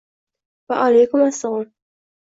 [0.71, 1.69] Va alaykum assalom.